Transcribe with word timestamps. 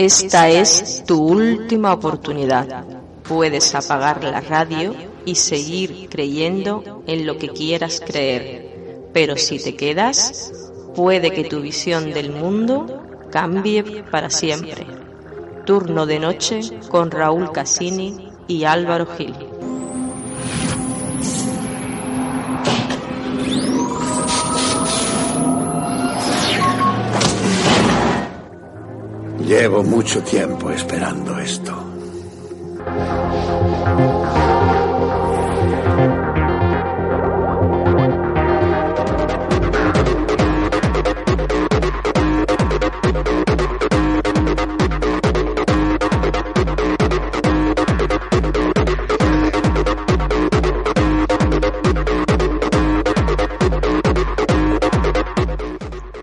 esta 0.00 0.48
es 0.48 1.04
tu 1.04 1.22
última 1.22 1.92
oportunidad. 1.92 2.86
Puedes 3.22 3.74
apagar 3.74 4.24
la 4.24 4.40
radio 4.40 4.94
y 5.26 5.34
seguir 5.34 6.08
creyendo 6.08 7.02
en 7.06 7.26
lo 7.26 7.36
que 7.36 7.50
quieras 7.50 8.00
creer. 8.00 9.10
Pero 9.12 9.36
si 9.36 9.58
te 9.58 9.76
quedas, 9.76 10.72
puede 10.94 11.30
que 11.32 11.44
tu 11.44 11.60
visión 11.60 12.14
del 12.14 12.32
mundo 12.32 13.02
cambie 13.30 14.02
para 14.10 14.30
siempre. 14.30 14.86
Turno 15.66 16.06
de 16.06 16.18
noche 16.18 16.62
con 16.88 17.10
Raúl 17.10 17.52
Cassini 17.52 18.30
y 18.48 18.64
Álvaro 18.64 19.04
Gil. 19.04 19.49
Llevo 29.50 29.82
mucho 29.82 30.22
tiempo 30.22 30.70
esperando 30.70 31.36
esto. 31.40 31.99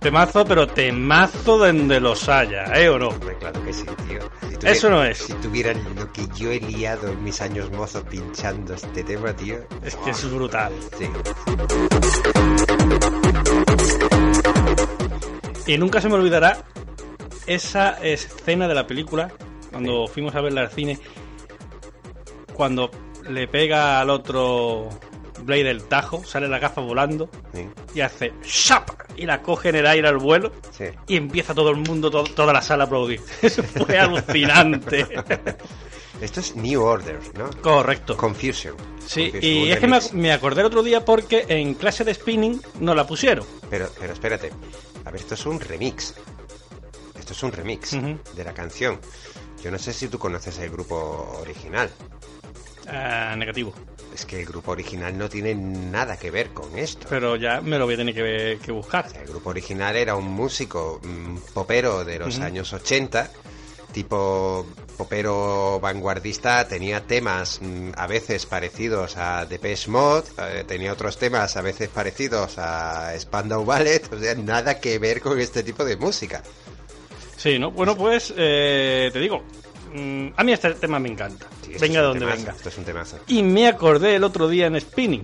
Temazo, 0.08 0.46
pero 0.46 0.66
temazo 0.66 1.58
donde 1.58 2.00
los 2.00 2.30
haya, 2.30 2.64
¿eh 2.80 2.88
o 2.88 2.98
no? 2.98 3.10
Claro 3.10 3.62
que 3.66 3.74
sí, 3.74 3.84
tío. 4.08 4.22
Si 4.62 4.66
Eso 4.66 4.90
no 4.90 5.04
es. 5.04 5.18
Si 5.18 5.34
tuvieran 5.34 5.84
lo 5.98 6.10
que 6.14 6.26
yo 6.34 6.50
he 6.50 6.62
liado 6.62 7.10
en 7.10 7.26
mis 7.26 7.42
años 7.42 7.70
mozos 7.72 8.06
pinchando 8.06 8.74
este 8.74 9.04
tema, 9.04 9.36
tío. 9.36 9.58
Es 9.84 9.98
que 9.98 10.12
es 10.12 10.32
brutal. 10.32 10.72
Sí. 10.98 11.10
Y 15.74 15.78
nunca 15.78 16.00
se 16.00 16.08
me 16.08 16.14
olvidará 16.14 16.64
esa 17.46 18.02
escena 18.02 18.70
de 18.70 18.76
la 18.76 18.88
película, 18.88 19.30
cuando 19.72 20.08
fuimos 20.08 20.34
a 20.36 20.40
verla 20.40 20.62
al 20.62 20.72
cine, 20.72 20.98
cuando 22.54 22.90
le 23.30 23.46
pega 23.50 24.00
al 24.00 24.10
otro 24.10 24.88
Blade 25.40 25.70
el 25.72 25.84
tajo, 25.84 26.24
sale 26.24 26.48
la 26.48 26.60
gafa 26.60 26.82
volando 26.82 27.30
sí. 27.54 27.68
y 27.96 28.02
hace 28.02 28.34
¡shap! 28.44 28.90
y 29.16 29.26
la 29.26 29.42
coge 29.42 29.70
en 29.70 29.76
el 29.78 29.88
aire 29.88 30.08
al 30.08 30.18
vuelo 30.18 30.52
Sí. 30.72 30.86
y 31.08 31.16
empieza 31.18 31.54
todo 31.56 31.70
el 31.72 31.78
mundo, 31.78 32.10
to- 32.12 32.24
toda 32.24 32.54
la 32.54 32.62
sala 32.62 32.84
a 32.84 32.88
aplaudir. 32.88 33.22
Eso 33.42 33.64
fue 33.64 33.98
alucinante. 33.98 35.08
Esto 36.22 36.40
es 36.40 36.56
New 36.56 36.82
Order, 36.82 37.20
¿no? 37.38 37.50
Correcto. 37.62 38.18
Confusion. 38.18 38.76
Sí, 39.06 39.30
Confusion, 39.32 39.54
y 39.54 39.72
es 39.72 39.80
que 39.80 39.88
me, 40.14 40.32
acordé 40.32 40.62
el 40.62 40.68
otro 40.68 40.82
día 40.82 41.06
porque 41.06 41.46
en 41.48 41.76
clase 41.76 42.04
de 42.04 42.14
spinning 42.14 42.60
no 42.80 42.96
la 42.96 43.06
pusieron. 43.06 43.46
Pero, 43.70 43.88
pero 44.00 44.14
espérate. 44.14 44.52
A 45.06 45.12
ver, 45.12 45.22
esto 45.22 45.36
es 45.36 45.46
un 45.46 45.60
remix. 45.60 46.16
Esto 47.20 47.34
es 47.34 47.44
un 47.44 47.52
remix 47.52 47.92
de 47.92 48.44
la 48.44 48.54
canción. 48.54 49.00
Yo 49.64 49.70
no 49.70 49.78
sé 49.78 49.94
si 49.94 50.08
tú 50.08 50.18
conoces 50.18 50.58
el 50.60 50.70
grupo 50.72 51.38
original. 51.42 51.90
Ah, 52.88 53.36
negativo. 53.38 53.74
Es 54.14 54.26
que 54.26 54.40
el 54.40 54.46
grupo 54.46 54.72
original 54.72 55.16
no 55.18 55.30
tiene 55.30 55.54
nada 55.54 56.18
que 56.18 56.32
ver 56.32 56.50
con 56.50 56.78
esto. 56.78 57.08
Pero 57.10 57.36
ya 57.36 57.62
me 57.62 57.78
lo 57.78 57.86
voy 57.86 57.96
a 57.96 57.98
tener 57.98 58.16
que, 58.16 58.60
que 58.64 58.72
buscar. 58.72 59.06
El 59.14 59.28
grupo 59.28 59.50
original 59.50 59.96
era 59.96 60.16
un 60.16 60.26
músico 60.26 61.00
mm, 61.04 61.54
popero 61.54 62.04
de 62.04 62.18
los 62.18 62.40
años 62.40 62.74
80, 62.74 63.30
tipo 63.92 64.66
popero 64.98 65.80
vanguardista, 65.80 66.68
tenía 66.68 67.02
temas 67.02 67.60
mm, 67.62 67.92
a 67.96 68.08
veces 68.08 68.48
parecidos 68.48 69.18
a 69.18 69.46
Depeche 69.46 69.92
Mode, 69.92 70.26
eh, 70.40 70.64
tenía 70.66 70.94
otros 70.94 71.20
temas 71.20 71.56
a 71.56 71.62
veces 71.62 71.90
parecidos 71.90 72.58
a 72.58 73.14
Spandau 73.20 73.64
Ballet, 73.66 74.12
o 74.12 74.20
sea, 74.20 74.34
nada 74.34 74.80
que 74.80 74.98
ver 74.98 75.22
con 75.22 75.40
este 75.40 75.62
tipo 75.62 75.86
de 75.86 75.98
música. 75.98 76.42
Sí, 77.36 77.60
¿no? 77.60 77.70
Bueno, 77.70 77.96
pues 77.96 78.34
te 78.34 79.12
digo, 79.14 79.44
mm, 79.94 80.30
a 80.36 80.44
mí 80.44 80.54
este 80.54 80.74
tema 80.74 80.98
me 80.98 81.10
encanta. 81.10 81.46
Sí, 81.68 81.74
esto 81.74 81.82
venga 81.82 82.02
donde 82.02 82.20
temazo, 82.22 82.38
venga. 82.38 82.52
Esto 82.54 82.70
es 82.70 82.78
un 82.78 82.84
temazo. 82.86 83.20
Y 83.28 83.44
me 83.44 83.68
acordé 83.68 84.16
el 84.16 84.24
otro 84.24 84.48
día 84.48 84.68
en 84.68 84.80
spinning. 84.82 85.24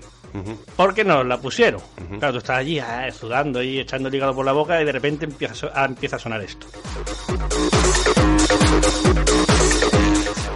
Porque 0.76 1.04
nos 1.04 1.26
la 1.28 1.38
pusieron. 1.40 1.80
Ujú. 2.04 2.18
Claro, 2.18 2.34
tú 2.34 2.38
estás 2.40 2.58
allí 2.58 2.80
ah, 2.80 3.08
sudando 3.12 3.62
y 3.62 3.80
echando 3.80 4.10
el 4.10 4.16
hígado 4.16 4.34
por 4.34 4.44
la 4.46 4.52
boca 4.52 4.82
y 4.82 4.86
de 4.86 4.92
repente 4.92 5.26
empieza 5.26 5.68
a, 5.68 5.84
ah, 5.84 5.86
empieza 5.86 6.16
a 6.16 6.20
sonar 6.20 6.42
esto. 6.42 6.66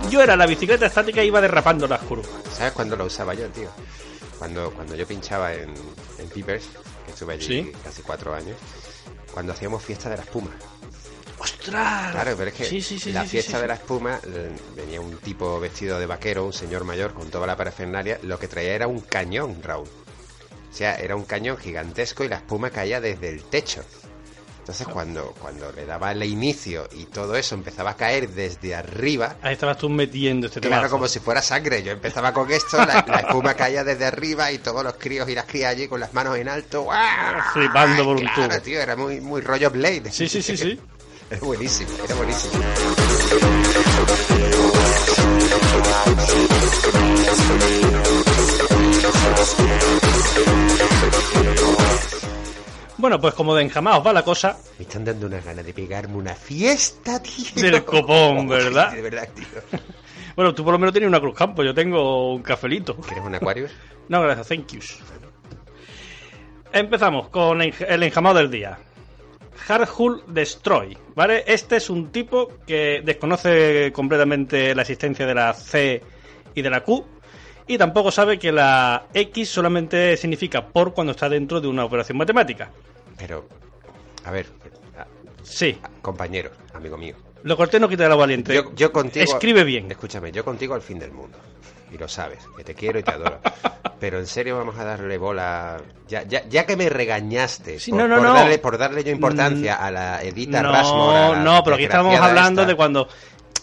Yo 0.10 0.22
era 0.24 0.36
la 0.36 0.46
bicicleta 0.48 0.86
estática 0.88 1.24
y 1.24 1.28
iba 1.28 1.42
derrapando 1.42 1.88
las 1.88 2.00
curvas. 2.02 2.28
¿Sabes 2.54 2.74
cuándo 2.74 2.96
lo 2.96 3.06
usaba 3.06 3.34
yo, 3.34 3.48
tío? 3.50 3.70
Cuando, 4.40 4.72
cuando 4.72 4.96
yo 4.96 5.06
pinchaba 5.06 5.54
en, 5.54 5.74
en 6.18 6.30
Peepers, 6.30 6.66
que 7.06 7.12
estuve 7.12 7.34
allí 7.34 7.46
Sí. 7.46 7.72
casi 7.84 8.02
cuatro 8.02 8.34
años, 8.34 8.56
cuando 9.34 9.52
hacíamos 9.54 9.84
fiesta 9.84 10.10
de 10.10 10.18
la 10.18 10.24
espuma. 10.24 10.50
¡Ostras! 11.40 12.12
Claro, 12.12 12.36
pero 12.38 12.50
es 12.50 12.56
que 12.56 12.66
Sí, 12.66 12.82
sí, 12.82 12.98
sí, 13.00 13.12
la 13.12 13.24
fiesta 13.24 13.54
sí, 13.58 13.62
de 13.62 13.68
la 13.68 13.74
espuma 13.76 14.20
eh, 14.26 14.52
venía 14.76 15.00
un 15.02 15.18
tipo 15.18 15.60
vestido 15.60 16.00
de 16.00 16.06
vaquero, 16.06 16.46
un 16.46 16.54
señor 16.54 16.84
mayor 16.84 17.14
con 17.14 17.30
toda 17.30 17.46
la 17.46 17.56
parafernalia, 17.56 18.20
lo 18.24 18.40
que 18.40 18.48
traía 18.48 18.74
era 18.74 18.88
un 18.88 19.02
cañón, 19.02 19.62
Raúl. 19.62 19.88
O 19.88 20.74
sea, 20.78 20.96
era 20.96 21.16
un 21.16 21.26
cañón 21.26 21.58
gigantesco 21.58 22.24
y 22.24 22.28
la 22.28 22.38
espuma 22.38 22.70
caía 22.70 23.00
desde 23.02 23.30
el 23.30 23.44
techo. 23.44 23.84
Entonces 24.60 24.86
cuando, 24.88 25.34
cuando 25.40 25.72
le 25.72 25.86
daba 25.86 26.12
el 26.12 26.22
inicio 26.24 26.90
y 26.92 27.06
todo 27.06 27.38
eso 27.38 27.56
empezaba 27.56 27.92
a 27.92 27.96
caer 27.96 28.28
desde 28.32 28.76
arriba, 28.76 29.38
Ahí 29.42 29.54
estabas 29.54 29.78
tú 29.78 29.88
metiendo 29.88 30.48
este 30.48 30.60
claro, 30.60 30.90
como 30.90 31.08
si 31.08 31.20
fuera 31.20 31.42
sangre. 31.42 31.84
Yo 31.84 31.94
empezaba 31.94 32.34
con 32.34 32.52
esto, 32.52 32.76
la, 32.86 33.06
la 33.08 33.20
espuma 33.22 33.54
caía 33.54 33.86
desde 33.86 34.04
arriba 34.06 34.52
y 34.52 34.58
todos 34.58 34.84
los 34.84 34.96
críos 34.96 35.30
y 35.30 35.36
las 35.36 35.46
crías 35.46 35.72
allí 35.72 35.88
con 35.88 36.02
las 36.02 36.14
manos 36.14 36.38
en 36.38 36.50
alto. 36.50 36.82
¡guau! 36.82 36.98
Flipando 37.54 38.04
por 38.04 38.18
un 38.18 38.24
Claro, 38.28 38.56
tubo. 38.56 38.62
tío, 38.62 38.82
era 38.82 38.98
muy, 38.98 39.22
muy 39.22 39.40
rollo 39.40 39.72
Blade. 39.72 40.12
Sí, 40.12 40.28
sí, 40.28 40.42
sí, 40.42 40.58
sí. 40.58 40.80
Era 41.30 41.42
buenísimo, 41.42 41.90
era 42.06 42.16
buenísimo. 42.16 42.54
Bueno, 52.98 53.20
pues 53.20 53.34
como 53.34 53.54
de 53.56 53.64
enjamaos 53.64 54.06
va 54.06 54.14
la 54.14 54.24
cosa, 54.24 54.58
Me 54.80 54.86
están 54.86 55.04
dando 55.04 55.28
una 55.28 55.42
gana 55.42 55.62
de 55.62 55.74
pegarme 55.74 56.16
una 56.16 56.34
fiesta, 56.34 57.22
tío. 57.22 57.62
Del 57.62 57.84
copón, 57.84 58.48
¿verdad? 58.48 58.94
De 58.94 59.02
verdad, 59.02 59.28
tío. 59.36 59.46
bueno, 60.36 60.56
tú 60.56 60.64
por 60.64 60.72
lo 60.72 60.80
menos 60.80 60.94
tienes 60.94 61.10
una 61.10 61.20
cruz 61.20 61.36
campo, 61.36 61.62
yo 61.62 61.74
tengo 61.74 62.34
un 62.34 62.42
cafelito. 62.42 62.96
¿Quieres 62.96 63.26
un 63.26 63.36
Aquarius? 63.36 63.72
No, 64.08 64.22
gracias, 64.22 64.48
thank 64.48 64.72
yous. 64.72 65.00
Empezamos 66.72 67.28
con 67.30 67.62
el 67.62 68.04
enjamado 68.04 68.38
del 68.38 68.50
día. 68.50 68.78
Hardhull 69.68 70.24
Destroy, 70.28 70.98
¿vale? 71.14 71.44
Este 71.46 71.76
es 71.76 71.90
un 71.90 72.10
tipo 72.10 72.54
que 72.66 73.02
desconoce 73.04 73.92
completamente 73.92 74.74
la 74.74 74.84
existencia 74.84 75.26
de 75.26 75.36
la 75.36 75.54
C 75.54 76.02
y 76.56 76.62
de 76.62 76.70
la 76.70 76.82
Q 76.82 77.06
y 77.68 77.78
tampoco 77.78 78.10
sabe 78.10 78.40
que 78.40 78.54
la 78.54 79.08
X 79.14 79.50
solamente 79.50 80.16
significa 80.16 80.66
por 80.66 80.94
cuando 80.94 81.12
está 81.12 81.28
dentro 81.28 81.60
de 81.60 81.68
una 81.68 81.84
operación 81.84 82.18
matemática. 82.18 82.72
Pero, 83.18 83.46
a 84.24 84.32
ver, 84.32 84.46
Sí, 85.44 85.78
compañero, 86.02 86.52
amigo 86.74 86.98
mío. 86.98 87.16
lo 87.44 87.56
corté 87.56 87.80
no 87.80 87.88
quita 87.88 88.08
lo 88.10 88.18
valiente. 88.18 88.54
Yo, 88.54 88.74
yo 88.76 88.92
contigo. 88.92 89.24
Escribe 89.24 89.64
bien. 89.64 89.90
Escúchame, 89.90 90.32
yo 90.32 90.44
contigo 90.44 90.76
al 90.76 90.82
fin 90.82 91.00
del 91.00 91.12
mundo. 91.12 91.38
Y 91.98 92.00
lo 92.00 92.08
sabes, 92.08 92.40
que 92.56 92.64
te 92.64 92.76
quiero 92.76 93.00
y 93.00 93.04
te 93.04 93.12
adoro. 93.12 93.40
Pero 94.00 94.20
en 94.20 94.28
serio 94.28 94.58
vamos 94.58 94.78
a 94.78 94.84
darle 94.84 95.18
bola. 95.18 95.78
Ya, 96.08 96.22
ya, 96.24 96.48
ya 96.48 96.66
que 96.68 96.78
me 96.78 96.88
regañaste 96.88 97.80
Sí, 97.80 97.90
por, 97.90 98.00
no, 98.02 98.08
no, 98.08 98.16
por 98.18 98.24
no. 98.26 98.34
darle, 98.36 98.60
por 98.60 98.78
darle 98.78 99.04
yo 99.04 99.12
importancia 99.12 99.76
a 99.76 99.90
la 99.90 100.22
Edita 100.22 100.62
no, 100.62 101.36
no, 101.36 101.64
pero 101.64 101.76
aquí 101.76 101.86
estábamos 101.86 102.12
desgraciada 102.12 102.28
hablando 102.42 102.62
esta. 102.62 102.72
de 102.72 102.76
cuando 102.78 103.08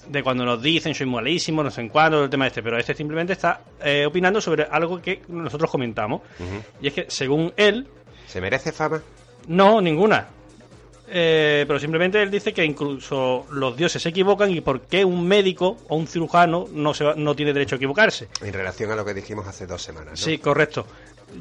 de 0.09 0.23
cuando 0.23 0.45
nos 0.45 0.61
dicen 0.61 0.95
soy 0.95 1.07
malísimo, 1.07 1.63
no 1.63 1.71
sé 1.71 1.81
en 1.83 1.89
cuándo, 1.89 2.25
el 2.25 2.29
tema 2.31 2.47
este, 2.49 2.63
pero 2.63 2.77
este 2.79 2.95
simplemente 2.95 3.33
está 3.33 3.61
eh, 3.81 4.05
opinando 4.07 4.41
sobre 4.41 4.65
algo 4.71 5.01
que 5.01 5.23
nosotros 5.29 5.71
comentamos. 5.71 6.23
Y 6.83 6.89
es 6.89 6.93
que 6.93 7.07
según 7.09 7.53
él, 7.57 7.87
¿Se 8.27 8.41
merece 8.41 8.73
fama? 8.73 9.01
no, 9.47 9.81
ninguna. 9.81 10.27
Eh, 11.07 11.65
pero 11.67 11.79
simplemente 11.79 12.21
él 12.23 12.31
dice 12.31 12.53
que 12.53 12.65
incluso 12.65 13.47
los 13.53 13.77
dioses 13.77 14.03
se 14.03 14.09
equivocan 14.09 14.51
y 14.51 14.61
por 14.63 14.83
qué 14.83 15.05
un 15.05 15.27
médico 15.27 15.77
o 15.89 15.97
un 15.97 16.07
cirujano 16.07 16.67
no, 16.73 16.95
se 16.95 17.05
va- 17.05 17.15
no 17.15 17.37
tiene 17.37 17.53
derecho 17.53 17.75
a 17.75 17.77
equivocarse. 17.77 18.29
En 18.43 18.53
relación 18.53 18.91
a 18.91 18.97
lo 18.97 19.05
que 19.05 19.13
dijimos 19.15 19.47
hace 19.47 19.67
dos 19.67 19.83
semanas, 19.83 20.13
¿no? 20.13 20.17
Sí, 20.17 20.39
correcto. 20.39 20.87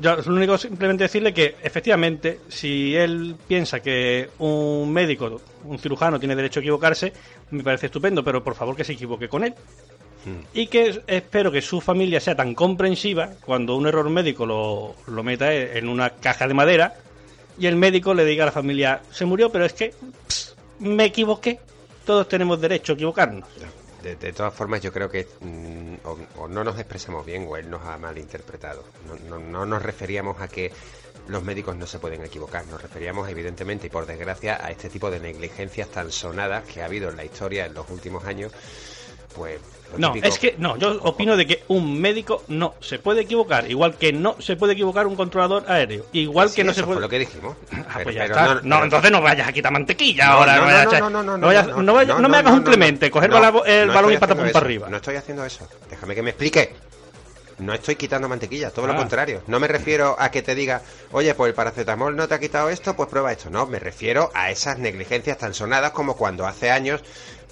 Yo 0.01 0.15
lo 0.17 0.33
único 0.35 0.57
simplemente 0.57 1.03
decirle 1.05 1.33
que 1.33 1.55
efectivamente, 1.61 2.39
si 2.49 2.95
él 2.95 3.35
piensa 3.47 3.79
que 3.79 4.29
un 4.39 4.91
médico, 4.91 5.39
un 5.65 5.77
cirujano 5.79 6.19
tiene 6.19 6.35
derecho 6.35 6.59
a 6.59 6.63
equivocarse, 6.63 7.13
me 7.51 7.63
parece 7.63 7.85
estupendo, 7.85 8.23
pero 8.23 8.43
por 8.43 8.55
favor 8.55 8.75
que 8.75 8.83
se 8.83 8.93
equivoque 8.93 9.29
con 9.29 9.43
él. 9.43 9.53
Mm. 10.25 10.57
Y 10.57 10.67
que 10.67 11.01
espero 11.05 11.51
que 11.51 11.61
su 11.61 11.79
familia 11.79 12.19
sea 12.19 12.35
tan 12.35 12.55
comprensiva 12.55 13.29
cuando 13.45 13.75
un 13.75 13.85
error 13.87 14.09
médico 14.09 14.45
lo, 14.45 14.95
lo 15.07 15.23
meta 15.23 15.53
en 15.53 15.87
una 15.87 16.09
caja 16.11 16.47
de 16.47 16.53
madera 16.53 16.95
y 17.57 17.67
el 17.67 17.75
médico 17.75 18.13
le 18.13 18.25
diga 18.25 18.43
a 18.43 18.47
la 18.47 18.51
familia, 18.51 19.01
se 19.11 19.25
murió, 19.25 19.51
pero 19.51 19.65
es 19.65 19.73
que 19.73 19.93
me 20.79 21.05
equivoqué. 21.05 21.59
todos 22.05 22.27
tenemos 22.27 22.59
derecho 22.59 22.93
a 22.93 22.95
equivocarnos. 22.95 23.47
De, 24.01 24.33
todas 24.33 24.53
formas, 24.53 24.81
yo 24.81 24.91
creo 24.91 25.09
que 25.09 25.25
mm, 25.39 25.93
o, 26.37 26.47
no 26.49 26.65
nos 26.65 26.77
expresamos 26.77 27.25
bien 27.25 27.45
o 27.47 27.55
él 27.55 27.69
nos 27.69 27.85
ha 27.85 27.97
malinterpretado. 27.97 28.83
No 29.29 29.65
nos 29.65 29.81
referíamos 29.81 30.41
a 30.41 30.49
que 30.49 30.73
los 31.27 31.43
médicos 31.43 31.75
no 31.75 31.87
se 31.87 31.99
pueden 31.99 32.23
equivocar, 32.23 32.65
nos 32.67 32.81
referíamos 32.81 33.29
evidentemente 33.29 33.87
y 33.87 33.89
por 33.89 34.05
desgracia 34.05 34.63
a 34.63 34.71
este 34.71 34.89
tipo 34.89 35.09
de 35.09 35.19
negligencias 35.19 35.87
tan 35.89 36.11
sonadas 36.11 36.65
que 36.65 36.81
ha 36.81 36.85
habido 36.85 37.09
en 37.09 37.17
la 37.17 37.23
historia 37.23 37.65
en 37.65 37.73
los 37.73 37.89
últimos 37.89 38.25
años. 38.25 38.51
Pues 39.35 39.59
No, 39.97 40.15
es 40.15 40.39
que 40.39 40.55
no, 40.57 40.75
yo 40.77 40.97
opino 41.03 41.37
de 41.37 41.45
que 41.45 41.63
un 41.67 42.01
médico 42.01 42.43
no 42.47 42.73
se 42.79 42.97
puede 42.97 43.21
equivocar, 43.21 43.69
igual 43.69 43.93
que 43.95 44.11
no 44.11 44.35
se 44.39 44.55
puede 44.55 44.73
equivocar 44.73 45.05
un 45.05 45.15
controlador 45.15 45.65
aéreo, 45.67 46.07
igual 46.13 46.49
Sí, 46.49 46.55
que 46.55 46.63
no 46.63 46.71
eso 46.71 46.79
se 46.81 46.85
fue 46.85 46.95
puede 46.95 47.01
lo 47.05 47.09
que 47.09 47.19
dijimos. 47.19 47.55
Ah, 47.71 47.85
Pero- 47.97 48.03
pues 48.05 48.15
ya 48.15 48.25
está. 48.25 48.59
no- 48.63 48.83
entonces 48.83 49.11
no 49.11 49.21
vayas 49.21 49.47
a 49.47 49.51
quitar 49.51 49.71
mantequilla 49.71 50.25
No, 50.25 50.31
ahora. 50.33 50.55
no, 50.55 50.61
vayas 50.63 50.83
no, 50.99 51.09
no, 51.11 51.23
no, 51.23 51.37
no, 51.37 52.19
no 52.19 52.29
me 52.29 52.37
hagas 52.37 52.53
un 52.53 52.63
Clemente, 52.63 53.11
coger 53.11 53.29
el 53.31 53.35
balón- 53.91 54.13
y 54.13 54.17
patapum 54.17 54.49
para 54.51 54.65
arriba. 54.65 54.89
No 54.89 54.97
estoy 54.97 55.15
haciendo 55.15 55.45
eso. 55.45 55.67
Déjame 55.89 56.15
que 56.15 56.23
me 56.23 56.29
explique. 56.31 56.73
No 57.59 57.73
estoy 57.73 57.95
quitando 57.95 58.27
mantequilla, 58.27 58.71
todo 58.71 58.87
lo 58.87 58.93
Ah. 58.93 58.97
contrario. 58.97 59.43
No 59.47 59.59
me 59.59 59.67
refiero 59.67 60.15
a 60.17 60.31
que 60.31 60.41
te 60.41 60.55
diga, 60.55 60.81
oye, 61.11 61.33
pues 61.35 61.49
el 61.49 61.53
paracetamol 61.55 62.15
no 62.15 62.27
te 62.27 62.33
ha 62.35 62.39
quitado 62.39 62.69
esto, 62.69 62.95
pues 62.95 63.09
prueba 63.09 63.31
esto. 63.31 63.49
No, 63.49 63.65
me 63.67 63.79
refiero 63.79 64.31
a 64.33 64.49
esas 64.51 64.77
negligencias 64.79 65.37
tan 65.37 65.53
sonadas 65.53 65.91
como 65.91 66.15
cuando 66.15 66.45
hace 66.47 66.71
años 66.71 67.01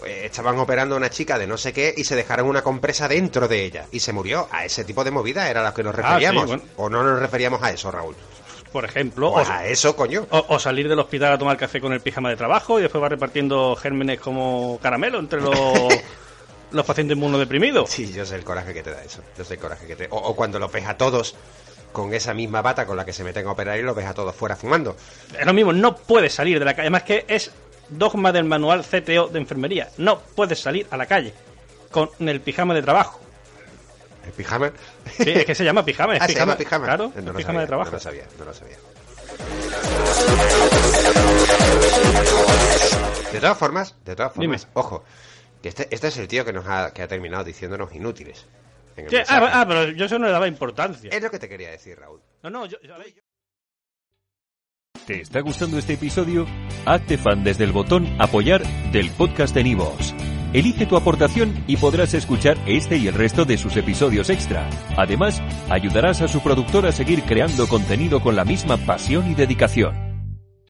eh, 0.05 0.23
estaban 0.25 0.57
operando 0.57 0.95
a 0.95 0.97
una 0.97 1.09
chica 1.11 1.37
de 1.37 1.45
no 1.45 1.57
sé 1.57 1.73
qué 1.73 1.93
y 1.95 2.03
se 2.03 2.15
dejaron 2.15 2.47
una 2.47 2.63
compresa 2.63 3.07
dentro 3.07 3.47
de 3.47 3.63
ella 3.63 3.85
y 3.91 3.99
se 3.99 4.11
murió. 4.13 4.47
A 4.51 4.65
ese 4.65 4.83
tipo 4.83 5.03
de 5.03 5.11
movida 5.11 5.47
era 5.49 5.61
a 5.61 5.69
lo 5.69 5.73
que 5.75 5.83
nos 5.83 5.93
Ah, 5.93 5.97
sí, 5.97 6.03
referíamos. 6.07 6.47
bueno. 6.47 6.63
¿O 6.77 6.89
no 6.89 7.03
nos 7.03 7.19
referíamos 7.19 7.61
a 7.61 7.69
eso, 7.71 7.91
Raúl? 7.91 8.15
Por 8.71 8.85
ejemplo, 8.85 9.27
O 9.29 9.41
o, 9.41 9.45
a 9.45 9.65
eso, 9.65 9.95
coño. 9.97 10.25
o- 10.31 10.45
o 10.47 10.57
salir 10.57 10.87
del 10.87 10.97
hospital 10.97 11.33
a 11.33 11.37
tomar 11.37 11.57
café 11.57 11.79
con 11.81 11.91
el 11.93 11.99
pijama 11.99 12.29
de 12.29 12.37
trabajo 12.37 12.79
y 12.79 12.83
después 12.83 13.03
va 13.03 13.09
repartiendo 13.09 13.75
gérmenes 13.75 14.19
como 14.21 14.79
caramelo 14.81 15.19
entre 15.19 15.41
los, 15.41 15.51
los 16.71 16.85
pacientes 16.85 17.15
inmunodeprimidos. 17.15 17.89
Sí, 17.89 18.11
yo 18.13 18.25
sé 18.25 18.35
el 18.35 18.43
coraje 18.43 18.73
que 18.73 18.83
te 18.83 18.91
da 18.91 19.03
eso. 19.03 19.21
Yo 19.37 19.43
sé 19.43 19.55
el 19.55 19.59
coraje 19.59 19.87
que 19.87 19.95
te... 19.95 20.07
O, 20.11 20.17
o 20.17 20.35
cuando 20.35 20.59
los 20.59 20.71
ves 20.71 20.87
a 20.87 20.97
todos 20.97 21.35
con 21.91 22.13
esa 22.13 22.33
misma 22.33 22.61
bata 22.61 22.85
con 22.85 22.95
la 22.97 23.03
que 23.05 23.11
se 23.13 23.23
meten 23.23 23.45
a 23.47 23.51
operar 23.51 23.77
y 23.77 23.81
los 23.81 23.95
ves 23.95 24.05
a 24.05 24.13
todos 24.13 24.33
fuera 24.35 24.55
fumando. 24.55 24.95
Es 25.37 25.45
lo 25.45 25.53
mismo, 25.53 25.73
no 25.73 25.95
puedes 25.95 26.33
salir 26.33 26.57
de 26.59 26.65
la 26.65 26.71
calle. 26.73 26.83
Además 26.83 27.03
que 27.03 27.25
es 27.27 27.51
dogma 27.89 28.31
del 28.31 28.45
manual 28.45 28.83
CTO 28.85 29.27
de 29.27 29.39
enfermería. 29.39 29.89
No 29.97 30.19
puedes 30.19 30.59
salir 30.59 30.87
a 30.91 30.97
la 30.97 31.05
calle 31.05 31.33
con 31.91 32.09
el 32.19 32.39
pijama 32.41 32.73
de 32.73 32.81
trabajo. 32.81 33.19
¿El 34.25 34.31
pijama? 34.31 34.71
Sí, 35.17 35.31
es 35.31 35.45
que 35.45 35.55
se 35.55 35.63
llama 35.65 35.83
pijama. 35.83 36.15
Es 36.15 36.21
Ah, 36.21 36.27
se 36.27 36.33
pijama, 36.33 36.51
llama 36.53 36.57
pijama. 36.57 36.85
Claro, 36.85 37.11
no 37.15 37.21
lo 37.33 37.37
pijama 37.37 37.43
sabía, 37.43 37.61
de 37.61 37.67
trabajo. 37.67 37.89
No 37.91 37.97
lo 37.97 37.99
sabía, 37.99 38.23
no 38.39 38.45
lo 38.45 38.53
sabía. 38.53 38.77
De 43.33 43.39
todas 43.39 43.57
formas, 43.57 43.95
de 44.05 44.15
todas 44.15 44.33
formas, 44.33 44.61
Dime. 44.61 44.71
ojo, 44.73 45.03
este, 45.69 45.87
este 45.93 46.07
es 46.07 46.17
el 46.17 46.27
tío 46.27 46.43
que 46.45 46.53
nos 46.53 46.65
ha, 46.67 46.93
que 46.93 47.01
ha 47.01 47.07
terminado 47.07 47.43
diciéndonos 47.43 47.93
inútiles. 47.93 48.47
en 48.95 49.05
el 49.07 49.23
ah, 49.27 49.49
ah, 49.53 49.65
pero 49.67 49.91
yo 49.91 50.05
eso 50.05 50.17
no 50.19 50.25
le 50.25 50.31
daba 50.31 50.47
importancia. 50.47 51.09
Es 51.11 51.21
lo 51.21 51.29
que 51.31 51.39
te 51.39 51.47
quería 51.49 51.69
decir, 51.71 51.97
Raúl. 51.99 52.21
No, 52.43 52.49
no, 52.49 52.65
yo, 52.65 52.77
yo- 52.81 52.95
a 52.95 52.97
ver, 52.97 53.13
yo- 53.13 53.21
¿Te 55.05 55.21
está 55.21 55.39
gustando 55.41 55.77
este 55.77 55.93
episodio? 55.93 56.45
Hazte 56.85 57.17
fan 57.17 57.43
desde 57.43 57.63
el 57.63 57.71
botón 57.71 58.07
Apoyar 58.19 58.61
del 58.91 59.09
podcast 59.11 59.53
de 59.55 59.63
Nivos. 59.63 60.13
Elige 60.53 60.85
tu 60.85 60.97
aportación 60.97 61.63
y 61.65 61.77
podrás 61.77 62.13
escuchar 62.13 62.57
este 62.67 62.97
y 62.97 63.07
el 63.07 63.13
resto 63.15 63.45
de 63.45 63.57
sus 63.57 63.77
episodios 63.77 64.29
extra. 64.29 64.69
Además, 64.97 65.41
ayudarás 65.69 66.21
a 66.21 66.27
su 66.27 66.41
productor 66.41 66.85
a 66.85 66.91
seguir 66.91 67.23
creando 67.23 67.67
contenido 67.67 68.21
con 68.21 68.35
la 68.35 68.43
misma 68.45 68.77
pasión 68.77 69.31
y 69.31 69.33
dedicación. 69.35 70.10